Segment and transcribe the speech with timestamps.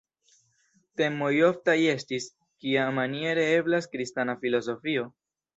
[1.01, 2.27] Temoj oftaj estis:
[2.65, 5.07] kiamaniere eblas kristana filozofio?